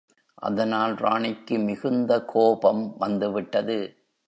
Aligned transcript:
அதனால் 0.35 0.93
ராணிக்கு 0.95 1.57
மிகுந்த 1.59 2.25
கோபம் 2.25 2.95
வந்துவிட்டது. 2.97 3.79